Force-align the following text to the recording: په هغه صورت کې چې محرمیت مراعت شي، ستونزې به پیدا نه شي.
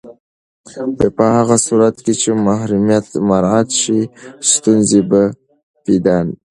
په 1.17 1.23
هغه 1.35 1.57
صورت 1.67 1.95
کې 2.03 2.13
چې 2.21 2.29
محرمیت 2.45 3.07
مراعت 3.29 3.69
شي، 3.81 3.99
ستونزې 4.51 5.01
به 5.09 5.21
پیدا 5.85 6.17
نه 6.27 6.31
شي. 6.33 6.39